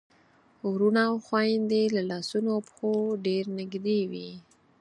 وروڼه 0.71 1.01
او 1.09 1.15
خويندې 1.27 1.83
له 1.95 2.01
لاسونو 2.09 2.49
او 2.55 2.61
پښو 2.67 2.91
ډېر 3.25 3.43
نږدې 3.59 3.99
وي. 4.11 4.31